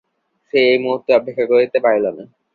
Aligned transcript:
সে 0.47 0.59
এক 0.67 0.79
মুহূর্ত 0.83 1.07
অপেক্ষা 1.19 1.45
করিতে 1.51 1.77
পারিল 1.85 2.05
না। 2.17 2.23